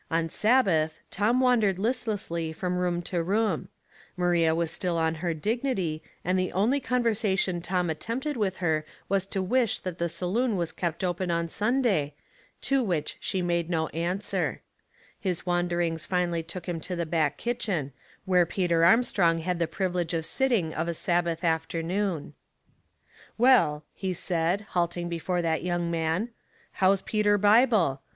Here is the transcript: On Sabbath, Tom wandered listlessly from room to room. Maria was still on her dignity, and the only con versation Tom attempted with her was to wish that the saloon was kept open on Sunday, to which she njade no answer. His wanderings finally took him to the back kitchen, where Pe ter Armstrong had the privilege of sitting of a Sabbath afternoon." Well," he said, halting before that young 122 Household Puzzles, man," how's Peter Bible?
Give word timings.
On 0.09 0.29
Sabbath, 0.29 0.99
Tom 1.11 1.39
wandered 1.41 1.77
listlessly 1.77 2.51
from 2.51 2.79
room 2.79 3.03
to 3.03 3.21
room. 3.21 3.67
Maria 4.17 4.55
was 4.55 4.71
still 4.71 4.97
on 4.97 5.13
her 5.21 5.35
dignity, 5.35 6.01
and 6.25 6.39
the 6.39 6.51
only 6.53 6.79
con 6.79 7.03
versation 7.03 7.61
Tom 7.61 7.87
attempted 7.87 8.35
with 8.35 8.57
her 8.57 8.83
was 9.09 9.27
to 9.27 9.43
wish 9.43 9.77
that 9.81 9.99
the 9.99 10.09
saloon 10.09 10.55
was 10.57 10.71
kept 10.71 11.03
open 11.03 11.29
on 11.29 11.47
Sunday, 11.47 12.15
to 12.61 12.81
which 12.81 13.17
she 13.19 13.43
njade 13.43 13.69
no 13.69 13.89
answer. 13.89 14.63
His 15.19 15.45
wanderings 15.45 16.07
finally 16.07 16.41
took 16.41 16.67
him 16.67 16.81
to 16.81 16.95
the 16.95 17.05
back 17.05 17.37
kitchen, 17.37 17.93
where 18.25 18.47
Pe 18.47 18.65
ter 18.67 18.83
Armstrong 18.83 19.37
had 19.37 19.59
the 19.59 19.67
privilege 19.67 20.15
of 20.15 20.25
sitting 20.25 20.73
of 20.73 20.87
a 20.87 20.95
Sabbath 20.95 21.43
afternoon." 21.43 22.33
Well," 23.37 23.83
he 23.93 24.13
said, 24.13 24.61
halting 24.69 25.09
before 25.09 25.43
that 25.43 25.61
young 25.63 25.91
122 25.91 25.99
Household 26.01 26.31
Puzzles, 26.31 26.31
man," 26.31 26.33
how's 26.79 27.01
Peter 27.03 27.37
Bible? 27.37 28.01